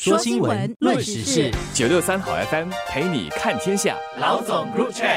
[0.00, 3.96] 说新闻，论时事，九六三好 FM 陪你看天下。
[4.20, 5.08] 老总入场。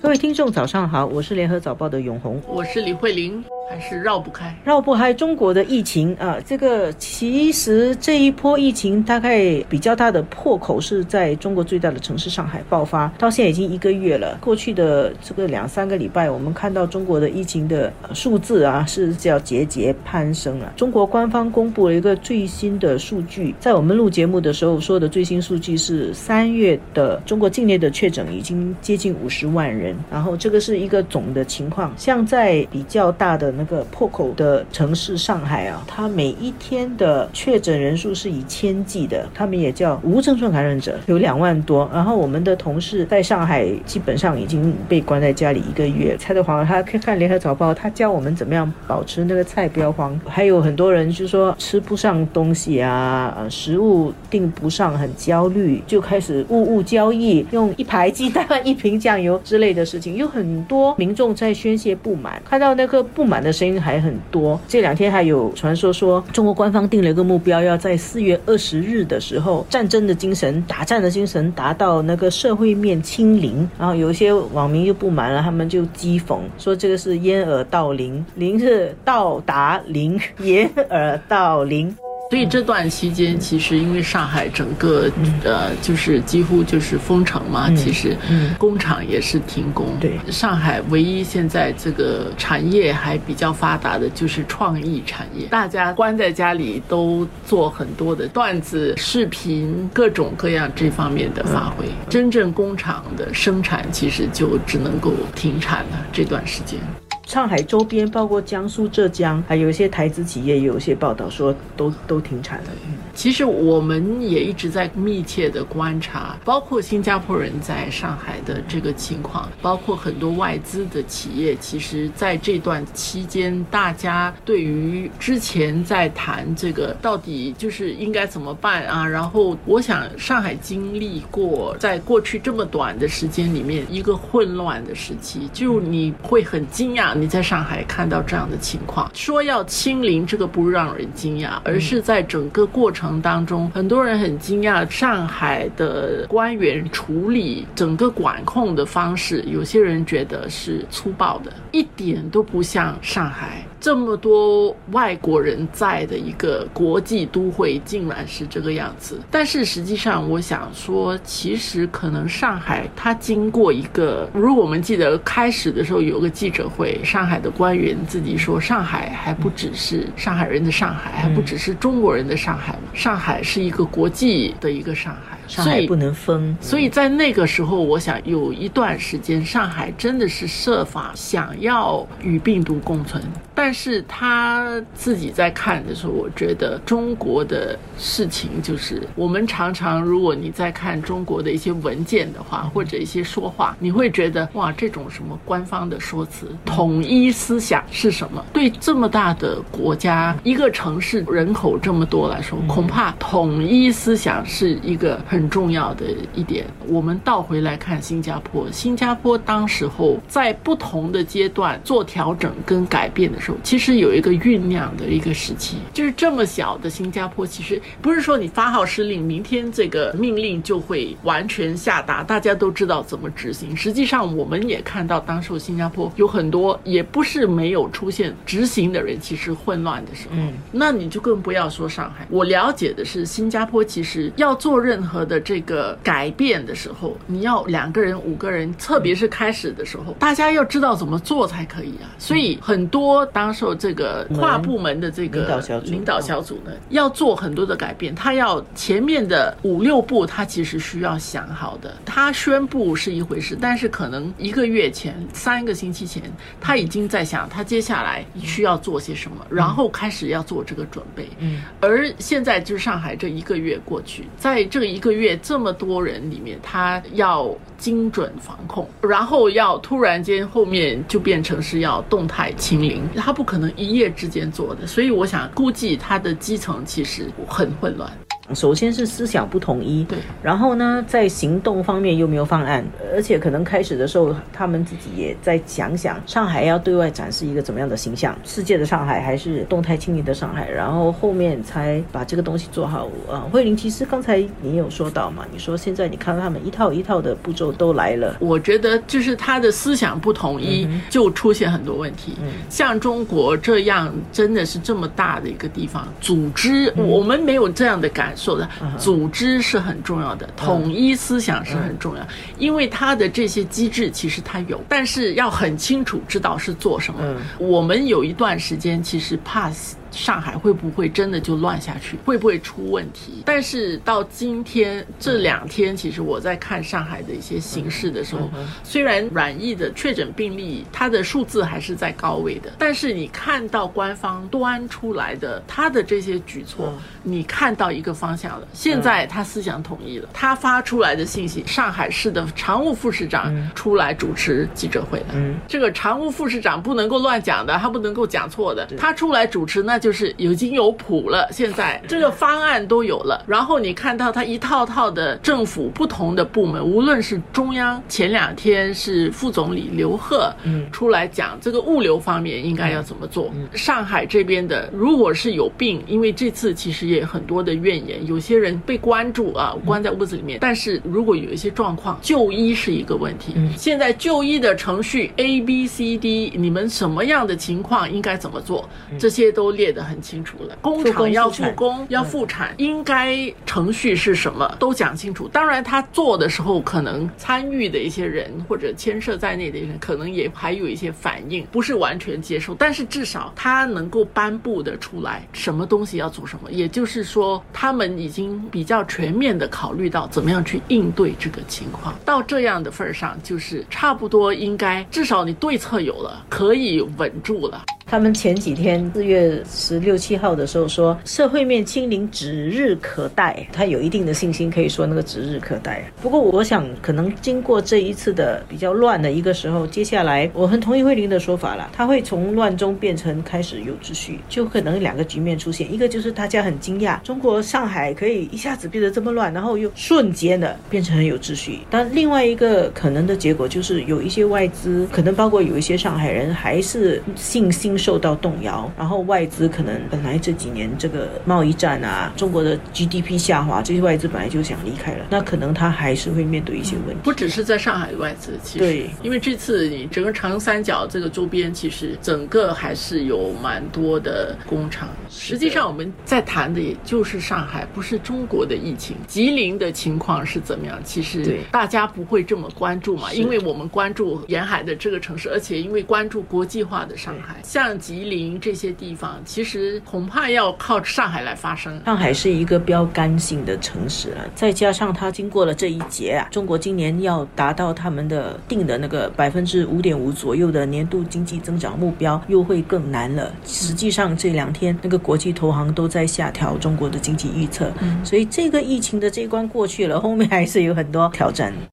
[0.00, 3.44] 各位听众，早上好，我是联合早报的永红，我是李慧玲。
[3.72, 6.36] 还是绕不开，绕不开中国的疫情啊！
[6.44, 14.36] 这个其实这一波疫情大概比较大的破口是在中国最大的城市上海爆发，到现在已经一个月了。
[14.42, 20.70] 过去的这个两三个礼拜，我们看到中国的疫情的数字啊是叫节节攀升啊。
[20.76, 33.50] 中国官方公布了一个最新的数据，在我们录节目的时候说的最新数据是三月的中国境内的确诊已经接近五十万人，然后这个是一个总的情况，像在比较大的。
[33.62, 41.88] 那个破口的城市上海啊，它每一天的确诊人数是以千计的，他们也叫无症状感染者有两万多。
[41.94, 46.16] 然后我们的同事在上海基本上已经被关在家里一个月。
[46.18, 50.20] 蔡德华他看联合早报，他教我们怎么样保持那个菜不要慌。
[50.26, 60.16] 还有很多人就说吃不上东西啊，食物订不上，很焦虑，就开始物物交易，用一排鸡蛋、一瓶酱油之类的事情。
[60.16, 63.51] 有很多民众在宣泄不满，看到那个不满的。
[63.52, 64.58] 声音还很多。
[64.66, 73.68] 这两天还有传说说，中国官方定了一个目标，要在四月二十日的时候，战争的精神、打战的精神达到那个社会面清零。
[73.78, 81.94] 然后有一些网民就不满了，他们就讥讽说，这个是掩耳盗铃，铃是到达铃，掩耳盗铃。
[82.32, 85.10] 所以这段期间，其实因为上海整个
[85.44, 88.16] 呃，就是几乎就是封城嘛，其实
[88.56, 89.94] 工厂也是停工。
[90.00, 101.84] 对，上海唯一现在这个产业还比较发达的就是创意产业，大家关在家里都做很多的段子、视频，各种各样这方面的发挥。
[102.08, 106.80] 真正工厂的生产其实就只能够停产了这段时间。
[107.26, 112.70] 上海周边，包括江苏、浙江，还有一些台资企业，有一些报道说都都停产了。
[113.14, 121.54] 其实我们也一直在密切的观察，包括新加坡人在上海的这个情况，包括很多外资的企业。
[121.56, 129.06] 其实，在这段期间，大家对于之前在谈这个到底就是应该怎么办啊？
[129.06, 143.02] 然后，我想上海经历过在过去这么短的时间里面一个混乱的时期，就你会很惊讶，你在上海看到这样的情况，说要清零，这个不让人惊讶，而是在整个过程。
[143.02, 153.66] 程当中，很多人很惊讶上海的官员处理整个管控的方式，有些人觉得是粗暴的，一点都不像上海。
[153.80, 159.18] 这么多外国人在的一个国际都会，竟然是这个样子。
[159.28, 175.36] 但是实际上，我想说，其实可能上海它经过一个，如果我们记得开始的时候有个记者会，上海的官员自己说，上海还不只是上海人的上海，还不只是中国人的上海上海是一个国际的一个上海。
[175.46, 183.22] 上海不能封，所以在那个时候，我想有一段时间，上海真的是设法想要与病毒共存。
[183.54, 198.42] 但是他自己在看的时候，我觉得中国的事情就是，我们常常如果你在看中国的一些文件的话，或者一些说话，你会觉得哇，这种什么官方的说辞，统一思想是什么？
[198.54, 205.52] 对这么大的国家，一个城市人口这么多来说，恐怕统一思想是一个很。
[205.52, 208.66] 重要的一点，我们倒回来看新加坡。
[208.72, 215.76] 新加坡当时候在不同的阶段做调整跟改变的时候，其实有一个酝酿的一个时期。
[215.92, 223.76] 就是这么小的新加坡，其实不是说你发号施令，明天这个命令就会完全下达，大家都知道怎么执行。
[223.76, 230.34] 实际上，我们也看到当时候新加坡有很多，也不是没有出现执行的人，其实混乱的时候。
[230.36, 232.26] 嗯，那你就更不要说上海。
[232.30, 235.32] 我了解的是，新加坡其实要做任何的。
[235.32, 242.12] 的这个改变的时候，你要两个人、五个人，特别是开始的时候，大家要知道怎么做才可以啊。
[242.18, 248.14] 所以很多当时候这个跨部门的这个领导小组，领导小组呢，要做很多的改变。
[248.14, 251.94] 他要前面的五六步，他其实需要想好的。
[252.04, 256.22] 他宣布是一回事，但是可能一个月前、三个星期前，
[256.60, 261.26] 他已经在想他接下来需要做些什么，然后开始要做这个准备。
[261.38, 265.36] 嗯，而现在就是上海这一个月过去，在这一个月。
[265.42, 278.10] 这么多人里面，他要精准防控，然后要突然间后面就变成是要动态清零，他不可能一夜之间做的，所以我想估计他的基层其实很混乱。
[278.52, 282.84] 首先是思想不统一，对，然后呢，在行动方面又没有方案，
[283.14, 293.08] 而且可能开始的时候，他们自己也在想想，上海要对外展示一个怎么样的形象，世界的上海还是动态清零的上海，然后后面才把这个东西做好。
[293.28, 302.36] 呃，慧玲，其实刚才你有说到嘛，你说现在你看到他们一套一套的步骤都来了，我觉得就是他的思想不统一，就出现很多问题。
[302.68, 308.68] 像中国这样真的是这么大的一个地方，组织我们没有这样的感受的，
[308.98, 312.26] 组织是很重要的，统一思想是很重要，
[312.58, 317.20] 因为它的这些机制其实它有，但是要很清楚知道是做什么。
[317.58, 319.70] 我们有一段时间其实怕。
[320.12, 322.18] 上海会不会真的就乱下去？
[322.22, 323.42] 会不会出问题？
[323.46, 328.50] 但是到今天这两天，其实我在看上海的一些形势的时候，
[328.84, 336.92] 虽然软疫的确诊病例它的数字还是在高位的，但是你看到官方端出来的他的这些举措，
[337.22, 338.66] 你看到一个方向了。
[338.72, 345.26] 现在他思想统一了，他发出来的信息，上海市的常务副市长出来主持记者会了。
[345.34, 350.02] 嗯，这个常务副市长不能够乱讲的，他不能够讲错的，他出来主持那。
[350.02, 360.90] 就是已经有谱了，现在这个方案都有了，然后你看到他一套套的政府不同的部门，无论是中央，前两天是副总理刘鹤嗯。
[360.90, 379.92] 出来讲这个物流方面应该要怎么做，上海这边的如果是有病，因为这次其实也很多的怨言，有些人被关住啊，关在屋子里面，但是如果有一些状况，就医是一个问题，现在就医的程序 A B C D，你们什么样的情况应该怎么做，这些都列。
[379.92, 385.46] 得很清楚了，工厂要复工要复产，应该程序是什么都讲清楚。
[385.48, 392.74] 当然，他做的时候可能参与的一些人或者牵涉在内的人，可能也还有一些反应，不是完全接受。
[392.74, 402.14] 但是至少他能够颁布的出来，什么东西要做什么，也就是说，他们已经比较全面的考虑到怎么样去应对这个情况。
[402.24, 407.84] 到这样的份儿上，就是差不多应该至少你对策有了，可以稳住了。
[408.12, 416.04] 他们前几天四月十六七号的时候说，社会面清零指日可待，他有一定的信心，可以说那个指日可待。
[416.20, 431.78] 不过我想，可能经过这一次的比较乱的一个时候，接下来我很同意慧玲的说法了，他会从乱中变成开始有秩序，就可能两个局面出现，一个就是大家很惊讶，中国上海可以一下子变得这么乱，然后又瞬间的变成很有秩序。
[431.88, 437.98] 但另外一个可能的结果就是有一些外资，可能包括有一些上海人还是信心。
[438.02, 447.20] 受到动摇，然后外资可能本来这几年这个贸易战啊，中国的 GDP 下滑，这些外资本来就想离开了，那可能他还是会面对一些问题。
[447.22, 455.08] 不只是在上海的外资，其实对，因为这次你整个长三角这个周边，其实整个还是有蛮多的工厂。
[455.30, 459.16] 实际上我们在谈的也就是上海，不是中国的疫情。
[459.28, 460.98] 吉林的情况是怎么样？
[461.04, 467.91] 其实大家不会这么关注嘛，因为我们关注沿海的这个城市，而且因为关注国际化的上海，像。
[467.98, 472.00] 吉林这些地方，其实恐怕要靠上海来发声。
[472.04, 483.52] 上海是一个标杆性的城市啊，再加上它经过了这一劫啊，中国今年要达到他们的定的那个百分之五点五左右的年度经济增长目标，又会更难了。
[483.64, 487.90] 实际上这两天那个国际投行都在下调中国的经济预测，
[488.24, 491.72] 所以这个疫情的这一关过去了，后面还是有很多挑战。